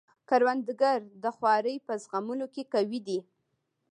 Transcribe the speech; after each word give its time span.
کروندګر 0.29 0.99
د 1.23 1.25
خوارۍ 1.35 1.75
په 1.85 1.93
زغملو 2.03 2.47
کې 2.53 2.63
قوي 2.73 2.99
دی 3.07 3.19